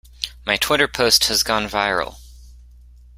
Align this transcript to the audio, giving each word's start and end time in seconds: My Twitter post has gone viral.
My 0.47 0.57
Twitter 0.57 0.87
post 0.87 1.25
has 1.25 1.43
gone 1.43 1.65
viral. 1.67 2.17